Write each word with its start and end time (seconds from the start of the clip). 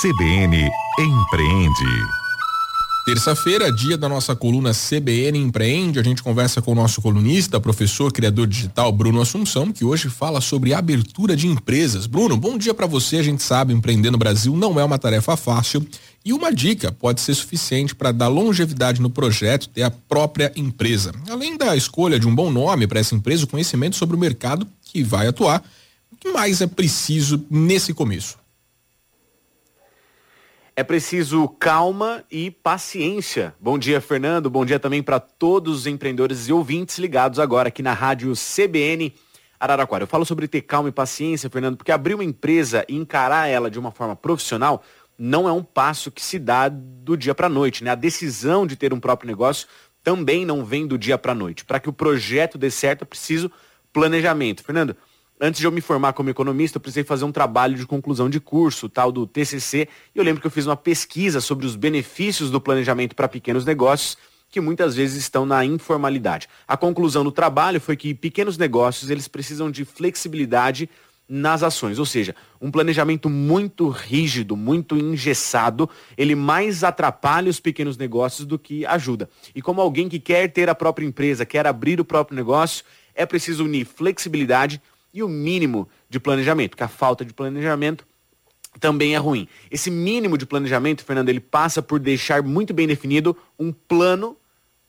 CBN 0.00 0.70
Empreende. 0.98 2.06
Terça-feira, 3.04 3.70
dia 3.70 3.98
da 3.98 4.08
nossa 4.08 4.34
coluna 4.34 4.72
CBN 4.72 5.38
Empreende, 5.38 5.98
a 5.98 6.02
gente 6.02 6.22
conversa 6.22 6.62
com 6.62 6.72
o 6.72 6.74
nosso 6.74 7.02
colunista, 7.02 7.60
professor, 7.60 8.10
criador 8.10 8.46
digital 8.46 8.90
Bruno 8.92 9.20
Assunção, 9.20 9.70
que 9.70 9.84
hoje 9.84 10.08
fala 10.08 10.40
sobre 10.40 10.72
abertura 10.72 11.36
de 11.36 11.46
empresas. 11.46 12.06
Bruno, 12.06 12.34
bom 12.34 12.56
dia 12.56 12.72
para 12.72 12.86
você. 12.86 13.18
A 13.18 13.22
gente 13.22 13.42
sabe, 13.42 13.74
empreender 13.74 14.10
no 14.10 14.16
Brasil 14.16 14.56
não 14.56 14.80
é 14.80 14.84
uma 14.84 14.98
tarefa 14.98 15.36
fácil 15.36 15.86
e 16.24 16.32
uma 16.32 16.50
dica 16.50 16.90
pode 16.92 17.20
ser 17.20 17.34
suficiente 17.34 17.94
para 17.94 18.10
dar 18.10 18.28
longevidade 18.28 19.02
no 19.02 19.10
projeto, 19.10 19.68
ter 19.68 19.82
a 19.82 19.90
própria 19.90 20.50
empresa. 20.56 21.12
Além 21.28 21.58
da 21.58 21.76
escolha 21.76 22.18
de 22.18 22.26
um 22.26 22.34
bom 22.34 22.50
nome 22.50 22.86
para 22.86 23.00
essa 23.00 23.14
empresa, 23.14 23.44
o 23.44 23.48
conhecimento 23.48 23.96
sobre 23.96 24.16
o 24.16 24.18
mercado 24.18 24.66
que 24.80 25.02
vai 25.02 25.26
atuar, 25.26 25.62
o 26.10 26.16
que 26.16 26.32
mais 26.32 26.62
é 26.62 26.66
preciso 26.66 27.44
nesse 27.50 27.92
começo? 27.92 28.39
É 30.80 30.82
preciso 30.82 31.46
calma 31.46 32.24
e 32.30 32.50
paciência. 32.50 33.54
Bom 33.60 33.78
dia, 33.78 34.00
Fernando. 34.00 34.48
Bom 34.48 34.64
dia 34.64 34.80
também 34.80 35.02
para 35.02 35.20
todos 35.20 35.80
os 35.80 35.86
empreendedores 35.86 36.48
e 36.48 36.54
ouvintes 36.54 36.96
ligados 36.96 37.38
agora 37.38 37.68
aqui 37.68 37.82
na 37.82 37.92
rádio 37.92 38.32
CBN 38.32 39.12
Araraquara. 39.60 40.04
Eu 40.04 40.08
falo 40.08 40.24
sobre 40.24 40.48
ter 40.48 40.62
calma 40.62 40.88
e 40.88 40.92
paciência, 40.92 41.50
Fernando, 41.50 41.76
porque 41.76 41.92
abrir 41.92 42.14
uma 42.14 42.24
empresa 42.24 42.82
e 42.88 42.96
encarar 42.96 43.46
ela 43.46 43.70
de 43.70 43.78
uma 43.78 43.90
forma 43.90 44.16
profissional 44.16 44.82
não 45.18 45.46
é 45.46 45.52
um 45.52 45.62
passo 45.62 46.10
que 46.10 46.22
se 46.22 46.38
dá 46.38 46.70
do 46.70 47.14
dia 47.14 47.34
para 47.34 47.48
a 47.48 47.50
noite, 47.50 47.84
né? 47.84 47.90
A 47.90 47.94
decisão 47.94 48.66
de 48.66 48.74
ter 48.74 48.94
um 48.94 48.98
próprio 48.98 49.28
negócio 49.28 49.68
também 50.02 50.46
não 50.46 50.64
vem 50.64 50.86
do 50.86 50.96
dia 50.96 51.18
para 51.18 51.32
a 51.32 51.34
noite. 51.34 51.62
Para 51.62 51.78
que 51.78 51.90
o 51.90 51.92
projeto 51.92 52.56
dê 52.56 52.70
certo, 52.70 53.02
é 53.02 53.04
preciso 53.04 53.52
planejamento. 53.92 54.64
Fernando, 54.64 54.96
Antes 55.42 55.58
de 55.58 55.66
eu 55.66 55.72
me 55.72 55.80
formar 55.80 56.12
como 56.12 56.28
economista, 56.28 56.76
eu 56.76 56.82
precisei 56.82 57.02
fazer 57.02 57.24
um 57.24 57.32
trabalho 57.32 57.74
de 57.74 57.86
conclusão 57.86 58.28
de 58.28 58.38
curso, 58.38 58.90
tal 58.90 59.10
do 59.10 59.26
TCC, 59.26 59.88
e 60.14 60.18
eu 60.18 60.22
lembro 60.22 60.38
que 60.38 60.46
eu 60.46 60.50
fiz 60.50 60.66
uma 60.66 60.76
pesquisa 60.76 61.40
sobre 61.40 61.64
os 61.64 61.76
benefícios 61.76 62.50
do 62.50 62.60
planejamento 62.60 63.16
para 63.16 63.26
pequenos 63.26 63.64
negócios, 63.64 64.18
que 64.50 64.60
muitas 64.60 64.96
vezes 64.96 65.16
estão 65.16 65.46
na 65.46 65.64
informalidade. 65.64 66.46
A 66.68 66.76
conclusão 66.76 67.24
do 67.24 67.32
trabalho 67.32 67.80
foi 67.80 67.96
que 67.96 68.12
pequenos 68.12 68.58
negócios, 68.58 69.08
eles 69.08 69.28
precisam 69.28 69.70
de 69.70 69.82
flexibilidade 69.82 70.90
nas 71.26 71.62
ações, 71.62 71.98
ou 71.98 72.04
seja, 72.04 72.36
um 72.60 72.70
planejamento 72.70 73.30
muito 73.30 73.88
rígido, 73.88 74.54
muito 74.54 74.94
engessado, 74.94 75.88
ele 76.18 76.34
mais 76.34 76.84
atrapalha 76.84 77.48
os 77.48 77.60
pequenos 77.60 77.96
negócios 77.96 78.44
do 78.46 78.58
que 78.58 78.84
ajuda. 78.84 79.30
E 79.54 79.62
como 79.62 79.80
alguém 79.80 80.06
que 80.06 80.20
quer 80.20 80.48
ter 80.48 80.68
a 80.68 80.74
própria 80.74 81.06
empresa, 81.06 81.46
quer 81.46 81.66
abrir 81.66 81.98
o 81.98 82.04
próprio 82.04 82.36
negócio, 82.36 82.84
é 83.14 83.24
preciso 83.24 83.64
unir 83.64 83.86
flexibilidade 83.86 84.82
e 85.12 85.22
o 85.22 85.28
mínimo 85.28 85.88
de 86.08 86.20
planejamento, 86.20 86.70
porque 86.70 86.84
a 86.84 86.88
falta 86.88 87.24
de 87.24 87.32
planejamento 87.32 88.06
também 88.78 89.14
é 89.14 89.18
ruim. 89.18 89.48
Esse 89.70 89.90
mínimo 89.90 90.38
de 90.38 90.46
planejamento, 90.46 91.04
Fernando, 91.04 91.28
ele 91.28 91.40
passa 91.40 91.82
por 91.82 91.98
deixar 91.98 92.42
muito 92.42 92.72
bem 92.72 92.86
definido 92.86 93.36
um 93.58 93.72
plano 93.72 94.36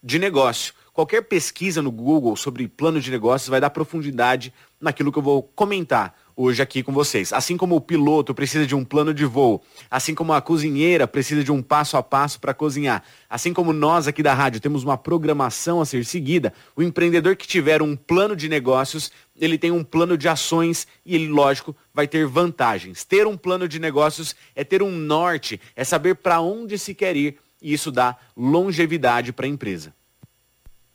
de 0.03 0.19
negócio. 0.19 0.73
Qualquer 0.93 1.21
pesquisa 1.21 1.81
no 1.81 1.91
Google 1.91 2.35
sobre 2.35 2.67
plano 2.67 2.99
de 2.99 3.09
negócios 3.09 3.49
vai 3.49 3.61
dar 3.61 3.69
profundidade 3.69 4.53
naquilo 4.79 5.11
que 5.11 5.17
eu 5.17 5.23
vou 5.23 5.41
comentar 5.41 6.15
hoje 6.41 6.61
aqui 6.61 6.81
com 6.81 6.91
vocês. 6.91 7.31
Assim 7.31 7.55
como 7.55 7.75
o 7.75 7.81
piloto 7.81 8.33
precisa 8.33 8.65
de 8.65 8.73
um 8.73 8.83
plano 8.83 9.13
de 9.13 9.25
voo, 9.25 9.61
assim 9.89 10.15
como 10.15 10.33
a 10.33 10.41
cozinheira 10.41 11.07
precisa 11.07 11.43
de 11.43 11.51
um 11.51 11.61
passo 11.61 11.97
a 11.97 12.03
passo 12.03 12.39
para 12.39 12.53
cozinhar, 12.53 13.03
assim 13.29 13.53
como 13.53 13.71
nós 13.71 14.07
aqui 14.07 14.23
da 14.23 14.33
rádio 14.33 14.59
temos 14.59 14.83
uma 14.83 14.97
programação 14.97 15.79
a 15.79 15.85
ser 15.85 16.03
seguida, 16.03 16.51
o 16.75 16.81
empreendedor 16.81 17.35
que 17.35 17.47
tiver 17.47 17.81
um 17.81 17.95
plano 17.95 18.35
de 18.35 18.49
negócios, 18.49 19.11
ele 19.39 19.57
tem 19.57 19.71
um 19.71 19.83
plano 19.83 20.17
de 20.17 20.27
ações 20.27 20.87
e 21.05 21.13
ele, 21.15 21.27
lógico, 21.27 21.75
vai 21.93 22.07
ter 22.07 22.25
vantagens. 22.25 23.03
Ter 23.03 23.27
um 23.27 23.37
plano 23.37 23.67
de 23.67 23.79
negócios 23.79 24.35
é 24.55 24.63
ter 24.63 24.81
um 24.81 24.91
norte, 24.91 25.61
é 25.75 25.83
saber 25.83 26.15
para 26.15 26.41
onde 26.41 26.77
se 26.79 26.95
quer 26.95 27.15
ir 27.15 27.37
e 27.61 27.73
isso 27.73 27.91
dá 27.91 28.17
longevidade 28.35 29.31
para 29.31 29.45
a 29.45 29.49
empresa. 29.49 29.93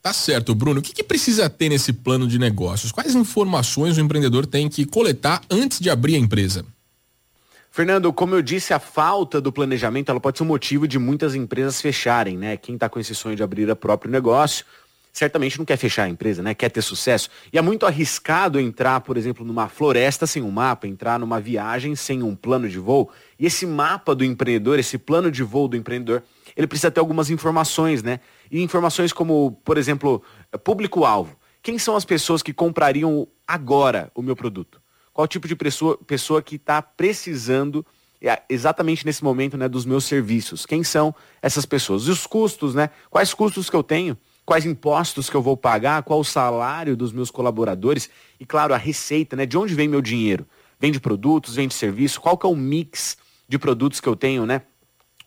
Tá 0.06 0.12
certo, 0.12 0.54
Bruno. 0.54 0.78
O 0.78 0.82
que, 0.84 0.92
que, 0.92 1.02
precisa 1.02 1.50
ter 1.50 1.68
nesse 1.68 1.92
plano 1.92 2.28
de 2.28 2.38
negócios? 2.38 2.92
Quais 2.92 3.16
informações 3.16 3.98
o 3.98 4.00
empreendedor 4.00 4.46
tem 4.46 4.68
que 4.68 4.86
coletar 4.86 5.42
antes 5.50 5.80
de 5.80 5.90
abrir 5.90 6.14
a 6.14 6.18
empresa? 6.18 6.64
Fernando, 7.72 8.12
como 8.12 8.36
eu 8.36 8.40
disse, 8.40 8.72
a 8.72 8.78
falta 8.78 9.40
do 9.40 9.50
planejamento 9.50 10.08
ela 10.08 10.20
pode 10.20 10.38
ser 10.38 10.44
um 10.44 10.46
motivo 10.46 10.86
de 10.86 10.96
muitas 10.96 11.34
empresas 11.34 11.82
fecharem, 11.82 12.38
né? 12.38 12.56
Quem 12.56 12.76
está 12.76 12.88
com 12.88 13.00
esse 13.00 13.16
sonho 13.16 13.34
de 13.34 13.42
abrir 13.42 13.68
o 13.68 13.74
próprio 13.74 14.08
negócio, 14.08 14.64
certamente 15.12 15.58
não 15.58 15.64
quer 15.64 15.76
fechar 15.76 16.04
a 16.04 16.08
empresa, 16.08 16.40
né? 16.40 16.54
Quer 16.54 16.70
ter 16.70 16.82
sucesso. 16.82 17.28
E 17.52 17.58
é 17.58 17.60
muito 17.60 17.84
arriscado 17.84 18.60
entrar, 18.60 19.00
por 19.00 19.16
exemplo, 19.16 19.44
numa 19.44 19.68
floresta 19.68 20.24
sem 20.24 20.40
um 20.40 20.52
mapa, 20.52 20.86
entrar 20.86 21.18
numa 21.18 21.40
viagem 21.40 21.96
sem 21.96 22.22
um 22.22 22.36
plano 22.36 22.68
de 22.68 22.78
voo. 22.78 23.10
E 23.40 23.46
esse 23.46 23.66
mapa 23.66 24.14
do 24.14 24.24
empreendedor, 24.24 24.78
esse 24.78 24.98
plano 24.98 25.32
de 25.32 25.42
voo 25.42 25.66
do 25.66 25.76
empreendedor, 25.76 26.22
ele 26.56 26.66
precisa 26.66 26.90
ter 26.90 27.00
algumas 27.00 27.28
informações, 27.28 28.02
né? 28.02 28.20
E 28.50 28.62
informações 28.62 29.12
como, 29.12 29.52
por 29.64 29.76
exemplo, 29.76 30.22
público-alvo. 30.64 31.36
Quem 31.62 31.78
são 31.78 31.94
as 31.94 32.04
pessoas 32.04 32.42
que 32.42 32.52
comprariam 32.52 33.28
agora 33.46 34.10
o 34.14 34.22
meu 34.22 34.34
produto? 34.34 34.80
Qual 35.12 35.26
tipo 35.28 35.46
de 35.46 35.54
pessoa, 35.54 35.98
pessoa 35.98 36.40
que 36.40 36.56
está 36.56 36.80
precisando 36.80 37.84
é, 38.22 38.42
exatamente 38.48 39.04
nesse 39.04 39.22
momento 39.22 39.56
né, 39.56 39.68
dos 39.68 39.84
meus 39.84 40.04
serviços? 40.04 40.64
Quem 40.64 40.82
são 40.82 41.14
essas 41.42 41.66
pessoas? 41.66 42.04
E 42.04 42.10
os 42.10 42.26
custos, 42.26 42.74
né? 42.74 42.90
Quais 43.10 43.34
custos 43.34 43.68
que 43.68 43.76
eu 43.76 43.82
tenho? 43.82 44.16
Quais 44.44 44.64
impostos 44.64 45.28
que 45.28 45.36
eu 45.36 45.42
vou 45.42 45.56
pagar? 45.56 46.04
Qual 46.04 46.20
o 46.20 46.24
salário 46.24 46.96
dos 46.96 47.12
meus 47.12 47.30
colaboradores? 47.30 48.08
E 48.38 48.46
claro, 48.46 48.72
a 48.72 48.76
receita, 48.76 49.36
né? 49.36 49.44
De 49.44 49.58
onde 49.58 49.74
vem 49.74 49.88
meu 49.88 50.00
dinheiro? 50.00 50.46
Vem 50.78 50.92
de 50.92 51.00
produtos, 51.00 51.56
vem 51.56 51.68
de 51.68 51.74
serviço? 51.74 52.20
Qual 52.20 52.38
que 52.38 52.46
é 52.46 52.48
o 52.48 52.54
mix 52.54 53.16
de 53.48 53.58
produtos 53.58 54.00
que 54.00 54.08
eu 54.08 54.14
tenho, 54.14 54.46
né? 54.46 54.62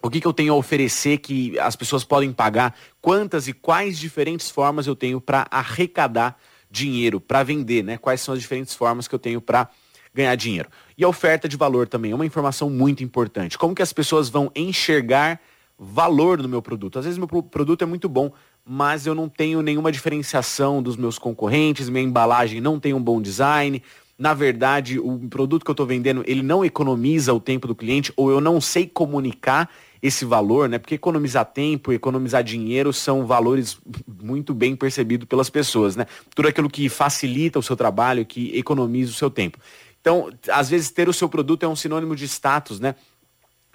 O 0.02 0.10
que, 0.10 0.22
que, 0.22 0.28
eu 0.28 0.34
tenho 0.34 0.54
a 0.54 0.56
oferecer 0.56 1.18
que 1.18 1.58
as 1.60 1.76
pessoas 1.76 2.04
podem 2.04 2.32
pagar, 2.32 2.76
quantas 3.02 3.48
e 3.48 3.54
quais 3.54 4.00
diferentes 4.00 4.50
formas 4.50 4.88
eu 4.88 4.96
tenho 4.96 5.20
para 5.20 5.46
arrecadar 5.52 6.38
dinheiro, 6.72 7.20
para 7.20 7.44
vender, 7.44 7.84
né? 7.84 7.98
Quais 7.98 8.22
são 8.22 8.34
as 8.34 8.40
diferentes 8.40 8.74
formas 8.74 9.08
que 9.08 9.16
eu 9.16 9.20
tenho 9.20 9.42
para 9.42 9.70
ganhar 10.14 10.36
dinheiro. 10.36 10.70
E 10.98 11.04
a 11.04 11.08
oferta 11.08 11.48
de 11.48 11.58
valor 11.58 11.88
também 11.88 12.12
é 12.12 12.16
uma 12.16 12.26
informação 12.26 12.70
muito 12.70 13.04
importante. 13.04 13.58
Como 13.58 13.76
que 13.76 13.82
as 13.82 13.94
pessoas 13.94 14.30
vão 14.30 14.52
enxergar 14.56 15.40
valor 15.78 16.42
no 16.42 16.50
meu 16.50 16.62
produto? 16.62 16.98
Às 17.00 17.06
vezes 17.06 17.18
meu 17.18 17.28
produto 17.28 17.82
é 17.84 17.86
muito 17.86 18.10
bom, 18.10 18.32
mas 18.66 19.06
eu 19.06 19.14
não 19.14 19.30
tenho 19.30 19.62
nenhuma 19.62 19.92
diferenciação 19.92 20.82
dos 20.82 20.98
meus 20.98 21.20
concorrentes, 21.20 21.90
minha 21.90 22.04
embalagem 22.04 22.60
não 22.60 22.80
tem 22.80 22.94
um 22.94 23.02
bom 23.02 23.22
design, 23.22 23.82
na 24.20 24.34
verdade, 24.34 25.00
o 25.00 25.18
produto 25.30 25.64
que 25.64 25.72
eu 25.72 25.74
estou 25.74 25.86
vendendo, 25.86 26.26
ele 26.28 26.44
não 26.44 26.66
economiza 26.66 27.34
o 27.34 27.40
tempo 27.40 27.66
do 27.66 27.74
cliente, 27.74 28.12
ou 28.18 28.30
eu 28.30 28.42
não 28.42 28.60
sei 28.60 28.86
comunicar 28.86 29.70
esse 30.02 30.24
valor, 30.24 30.70
né? 30.70 30.78
Porque 30.78 30.96
economizar 30.96 31.46
tempo, 31.46 31.92
economizar 31.92 32.44
dinheiro 32.44 32.94
são 32.94 33.26
valores 33.26 33.78
muito 34.22 34.54
bem 34.54 34.76
percebidos 34.76 35.28
pelas 35.28 35.50
pessoas, 35.50 35.96
né? 35.96 36.06
Tudo 36.34 36.48
aquilo 36.48 36.70
que 36.70 36.88
facilita 36.88 37.60
o 37.60 37.64
seu 37.64 37.76
trabalho, 37.76 38.26
que 38.26 38.58
economiza 38.58 39.12
o 39.12 39.16
seu 39.16 39.30
tempo. 39.30 39.58
Então, 40.00 40.30
às 40.50 40.70
vezes 40.70 40.90
ter 40.90 41.10
o 41.10 41.14
seu 41.14 41.28
produto 41.28 41.64
é 41.64 41.68
um 41.68 41.76
sinônimo 41.76 42.16
de 42.16 42.26
status, 42.26 42.80
né? 42.80 42.96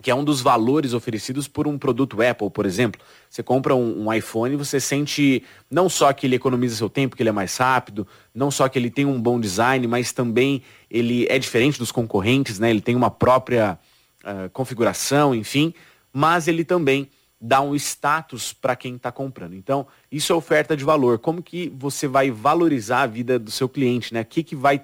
Que 0.02 0.10
é 0.10 0.14
um 0.14 0.24
dos 0.24 0.40
valores 0.40 0.94
oferecidos 0.94 1.46
por 1.46 1.68
um 1.68 1.78
produto 1.78 2.20
Apple, 2.22 2.50
por 2.50 2.64
exemplo. 2.64 3.00
Você 3.28 3.42
compra 3.42 3.74
um, 3.74 4.06
um 4.06 4.12
iPhone 4.12 4.56
você 4.56 4.80
sente 4.80 5.44
não 5.70 5.88
só 5.88 6.12
que 6.12 6.26
ele 6.26 6.36
economiza 6.36 6.76
seu 6.76 6.88
tempo, 6.88 7.14
que 7.16 7.22
ele 7.22 7.28
é 7.28 7.32
mais 7.32 7.56
rápido, 7.56 8.06
não 8.34 8.50
só 8.50 8.66
que 8.68 8.78
ele 8.78 8.90
tem 8.90 9.04
um 9.04 9.20
bom 9.20 9.38
design, 9.38 9.86
mas 9.86 10.10
também 10.12 10.62
ele 10.90 11.26
é 11.28 11.38
diferente 11.38 11.78
dos 11.78 11.92
concorrentes, 11.92 12.58
né? 12.58 12.70
Ele 12.70 12.80
tem 12.80 12.96
uma 12.96 13.10
própria 13.10 13.78
uh, 14.24 14.48
configuração, 14.50 15.34
enfim 15.34 15.74
mas 16.14 16.48
ele 16.48 16.64
também 16.64 17.10
dá 17.40 17.60
um 17.60 17.74
status 17.74 18.52
para 18.52 18.76
quem 18.76 18.94
está 18.94 19.12
comprando. 19.12 19.54
Então, 19.54 19.86
isso 20.10 20.32
é 20.32 20.36
oferta 20.36 20.76
de 20.76 20.84
valor. 20.84 21.18
Como 21.18 21.42
que 21.42 21.70
você 21.76 22.08
vai 22.08 22.30
valorizar 22.30 23.02
a 23.02 23.06
vida 23.06 23.38
do 23.38 23.50
seu 23.50 23.68
cliente, 23.68 24.14
né? 24.14 24.22
O 24.22 24.24
que, 24.24 24.42
que 24.42 24.56
vai 24.56 24.80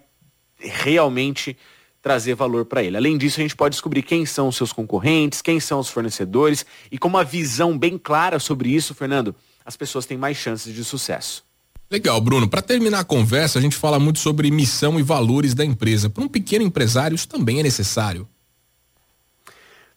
realmente 0.59 1.57
trazer 2.03 2.35
valor 2.35 2.65
para 2.65 2.83
ele. 2.83 2.97
Além 2.97 3.19
disso, 3.19 3.41
a 3.41 3.43
gente 3.43 3.57
pode 3.57 3.75
descobrir 3.75 4.03
quem 4.03 4.25
são 4.25 4.49
os 4.49 4.57
seus 4.57 4.73
concorrentes, 4.73 5.43
quem 5.43 5.61
são 5.61 5.79
os 5.79 5.89
fornecedores 5.89 6.65
e 6.91 6.99
com 6.99 7.09
uma 7.09 7.25
visão 7.25 7.79
bem 7.79 7.99
clara 7.99 8.39
sobre 8.39 8.71
isso, 8.71 8.95
Fernando, 8.95 9.35
as 9.65 9.77
pessoas 9.77 10.07
têm 10.07 10.17
mais 10.17 10.37
chances 10.37 10.75
de 10.75 10.83
sucesso. 10.83 11.45
Legal, 11.91 12.21
Bruno. 12.21 12.49
Para 12.49 12.63
terminar 12.63 13.01
a 13.01 13.05
conversa, 13.05 13.59
a 13.59 13.63
gente 13.63 13.77
fala 13.77 13.99
muito 13.99 14.19
sobre 14.19 14.51
missão 14.51 14.99
e 14.99 15.03
valores 15.03 15.55
da 15.55 15.65
empresa. 15.65 16.09
Para 16.09 16.25
um 16.25 16.29
pequeno 16.29 16.65
empresário, 16.65 17.15
isso 17.15 17.29
também 17.29 17.61
é 17.61 17.63
necessário. 17.63 18.29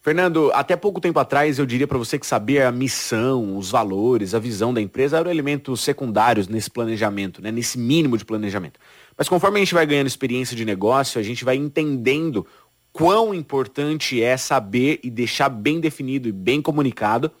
Fernando, 0.04 0.50
até 0.52 0.76
pouco 0.76 1.00
tempo 1.00 1.18
atrás 1.18 1.58
eu 1.58 1.64
diria 1.64 1.86
para 1.86 1.96
você 1.96 2.18
que 2.18 2.26
saber 2.26 2.60
a 2.60 2.70
missão, 2.70 3.56
os 3.56 3.70
valores, 3.70 4.34
a 4.34 4.38
visão 4.38 4.74
da 4.74 4.78
empresa 4.78 5.16
eram 5.16 5.30
elementos 5.30 5.80
secundários 5.80 6.46
nesse 6.46 6.70
planejamento, 6.70 7.40
né? 7.40 7.50
nesse 7.50 7.78
mínimo 7.78 8.18
de 8.18 8.24
planejamento. 8.26 8.78
Mas 9.16 9.30
conforme 9.30 9.56
a 9.56 9.64
gente 9.64 9.72
vai 9.72 9.86
ganhando 9.86 10.06
experiência 10.06 10.54
de 10.54 10.62
negócio, 10.62 11.18
a 11.18 11.22
gente 11.22 11.42
vai 11.42 11.56
entendendo 11.56 12.46
quão 12.92 13.32
importante 13.32 14.22
é 14.22 14.36
saber 14.36 15.00
e 15.02 15.08
deixar 15.08 15.48
bem 15.48 15.80
definido 15.80 16.28
e 16.28 16.32
bem 16.32 16.60
comunicado 16.60 17.32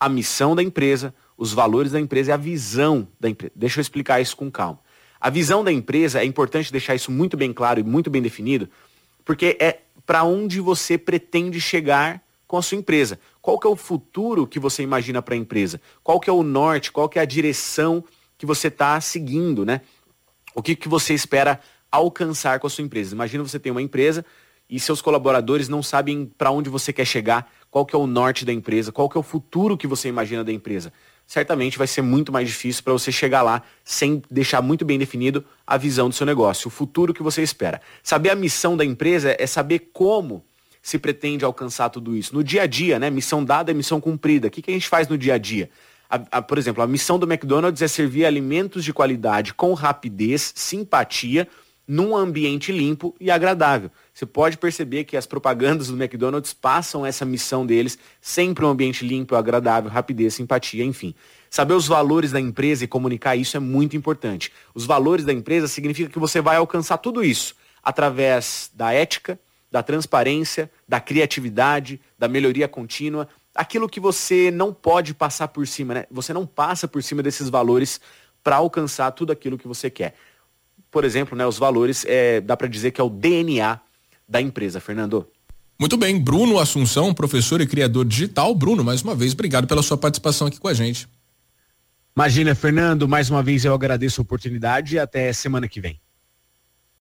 a 0.00 0.08
missão 0.08 0.56
da 0.56 0.62
empresa, 0.62 1.14
os 1.36 1.52
valores 1.52 1.92
da 1.92 2.00
empresa 2.00 2.32
e 2.32 2.34
a 2.34 2.36
visão 2.36 3.06
da 3.20 3.30
empresa. 3.30 3.52
Deixa 3.54 3.78
eu 3.78 3.82
explicar 3.82 4.20
isso 4.20 4.36
com 4.36 4.50
calma. 4.50 4.80
A 5.20 5.30
visão 5.30 5.62
da 5.62 5.70
empresa 5.70 6.20
é 6.20 6.24
importante 6.24 6.72
deixar 6.72 6.96
isso 6.96 7.12
muito 7.12 7.36
bem 7.36 7.52
claro 7.52 7.78
e 7.78 7.84
muito 7.84 8.10
bem 8.10 8.20
definido, 8.20 8.68
porque 9.24 9.56
é 9.60 9.82
para 10.08 10.24
onde 10.24 10.58
você 10.58 10.96
pretende 10.96 11.60
chegar 11.60 12.22
com 12.46 12.56
a 12.56 12.62
sua 12.62 12.78
empresa. 12.78 13.20
Qual 13.42 13.58
que 13.58 13.66
é 13.66 13.70
o 13.70 13.76
futuro 13.76 14.46
que 14.46 14.58
você 14.58 14.82
imagina 14.82 15.20
para 15.20 15.34
a 15.34 15.36
empresa? 15.36 15.78
Qual 16.02 16.18
que 16.18 16.30
é 16.30 16.32
o 16.32 16.42
norte? 16.42 16.90
Qual 16.90 17.10
que 17.10 17.18
é 17.18 17.22
a 17.22 17.26
direção 17.26 18.02
que 18.38 18.46
você 18.46 18.68
está 18.68 18.98
seguindo, 19.02 19.66
né? 19.66 19.82
O 20.54 20.62
que, 20.62 20.74
que 20.74 20.88
você 20.88 21.12
espera 21.12 21.60
alcançar 21.92 22.58
com 22.58 22.66
a 22.66 22.70
sua 22.70 22.82
empresa? 22.84 23.14
Imagina 23.14 23.44
você 23.44 23.58
tem 23.58 23.70
uma 23.70 23.82
empresa 23.82 24.24
e 24.66 24.80
seus 24.80 25.02
colaboradores 25.02 25.68
não 25.68 25.82
sabem 25.82 26.24
para 26.38 26.50
onde 26.50 26.70
você 26.70 26.90
quer 26.90 27.04
chegar, 27.04 27.52
qual 27.70 27.84
que 27.84 27.94
é 27.94 27.98
o 27.98 28.06
norte 28.06 28.46
da 28.46 28.52
empresa, 28.52 28.90
qual 28.90 29.10
que 29.10 29.18
é 29.18 29.20
o 29.20 29.22
futuro 29.22 29.76
que 29.76 29.86
você 29.86 30.08
imagina 30.08 30.42
da 30.42 30.50
empresa. 30.50 30.90
Certamente 31.28 31.76
vai 31.76 31.86
ser 31.86 32.00
muito 32.00 32.32
mais 32.32 32.48
difícil 32.48 32.82
para 32.82 32.94
você 32.94 33.12
chegar 33.12 33.42
lá 33.42 33.62
sem 33.84 34.22
deixar 34.30 34.62
muito 34.62 34.82
bem 34.82 34.98
definido 34.98 35.44
a 35.66 35.76
visão 35.76 36.08
do 36.08 36.14
seu 36.14 36.24
negócio, 36.24 36.68
o 36.68 36.70
futuro 36.70 37.12
que 37.12 37.22
você 37.22 37.42
espera. 37.42 37.82
Saber 38.02 38.30
a 38.30 38.34
missão 38.34 38.74
da 38.74 38.82
empresa 38.82 39.36
é 39.38 39.46
saber 39.46 39.90
como 39.92 40.42
se 40.80 40.98
pretende 40.98 41.44
alcançar 41.44 41.90
tudo 41.90 42.16
isso. 42.16 42.34
No 42.34 42.42
dia 42.42 42.62
a 42.62 42.66
dia, 42.66 42.98
né? 42.98 43.10
Missão 43.10 43.44
dada 43.44 43.70
é 43.70 43.74
missão 43.74 44.00
cumprida. 44.00 44.48
O 44.48 44.50
que, 44.50 44.62
que 44.62 44.70
a 44.70 44.74
gente 44.74 44.88
faz 44.88 45.06
no 45.06 45.18
dia 45.18 45.34
a 45.34 45.38
dia? 45.38 45.68
A, 46.08 46.38
a, 46.38 46.40
por 46.40 46.56
exemplo, 46.56 46.82
a 46.82 46.86
missão 46.86 47.18
do 47.18 47.30
McDonald's 47.30 47.82
é 47.82 47.88
servir 47.88 48.24
alimentos 48.24 48.82
de 48.82 48.94
qualidade 48.94 49.52
com 49.52 49.74
rapidez, 49.74 50.50
simpatia, 50.56 51.46
num 51.86 52.16
ambiente 52.16 52.72
limpo 52.72 53.14
e 53.20 53.30
agradável. 53.30 53.90
Você 54.18 54.26
pode 54.26 54.58
perceber 54.58 55.04
que 55.04 55.16
as 55.16 55.28
propagandas 55.28 55.86
do 55.86 55.94
McDonald's 55.94 56.52
passam 56.52 57.06
essa 57.06 57.24
missão 57.24 57.64
deles, 57.64 57.96
sempre 58.20 58.64
um 58.64 58.68
ambiente 58.68 59.06
limpo, 59.06 59.36
agradável, 59.36 59.88
rapidez, 59.88 60.34
simpatia, 60.34 60.84
enfim. 60.84 61.14
Saber 61.48 61.74
os 61.74 61.86
valores 61.86 62.32
da 62.32 62.40
empresa 62.40 62.82
e 62.82 62.88
comunicar 62.88 63.36
isso 63.36 63.56
é 63.56 63.60
muito 63.60 63.96
importante. 63.96 64.52
Os 64.74 64.84
valores 64.84 65.24
da 65.24 65.32
empresa 65.32 65.68
significa 65.68 66.10
que 66.10 66.18
você 66.18 66.40
vai 66.40 66.56
alcançar 66.56 66.98
tudo 66.98 67.22
isso 67.22 67.54
através 67.80 68.72
da 68.74 68.92
ética, 68.92 69.38
da 69.70 69.84
transparência, 69.84 70.68
da 70.88 70.98
criatividade, 70.98 72.00
da 72.18 72.26
melhoria 72.26 72.66
contínua, 72.66 73.28
aquilo 73.54 73.88
que 73.88 74.00
você 74.00 74.50
não 74.50 74.74
pode 74.74 75.14
passar 75.14 75.46
por 75.46 75.64
cima, 75.64 75.94
né? 75.94 76.06
Você 76.10 76.32
não 76.32 76.44
passa 76.44 76.88
por 76.88 77.04
cima 77.04 77.22
desses 77.22 77.48
valores 77.48 78.00
para 78.42 78.56
alcançar 78.56 79.12
tudo 79.12 79.30
aquilo 79.30 79.56
que 79.56 79.68
você 79.68 79.88
quer. 79.88 80.16
Por 80.90 81.04
exemplo, 81.04 81.38
né, 81.38 81.46
os 81.46 81.56
valores, 81.56 82.04
é, 82.08 82.40
dá 82.40 82.56
para 82.56 82.66
dizer 82.66 82.90
que 82.90 83.00
é 83.00 83.04
o 83.04 83.08
DNA 83.08 83.78
da 84.28 84.40
empresa, 84.40 84.80
Fernando. 84.80 85.26
Muito 85.78 85.96
bem, 85.96 86.20
Bruno 86.20 86.58
Assunção, 86.58 87.14
professor 87.14 87.60
e 87.60 87.66
criador 87.66 88.04
digital. 88.04 88.54
Bruno, 88.54 88.82
mais 88.82 89.02
uma 89.02 89.14
vez, 89.14 89.32
obrigado 89.32 89.66
pela 89.66 89.82
sua 89.82 89.96
participação 89.96 90.48
aqui 90.48 90.58
com 90.58 90.68
a 90.68 90.74
gente. 90.74 91.08
Imagina, 92.16 92.54
Fernando, 92.54 93.08
mais 93.08 93.30
uma 93.30 93.42
vez 93.44 93.64
eu 93.64 93.72
agradeço 93.72 94.20
a 94.20 94.22
oportunidade 94.22 94.96
e 94.96 94.98
até 94.98 95.32
semana 95.32 95.68
que 95.68 95.80
vem. 95.80 96.00